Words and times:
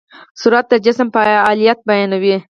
سرعت 0.41 0.65
د 0.71 0.73
جسم 0.85 1.07
فعالیت 1.15 1.79
بیانوي. 1.89 2.37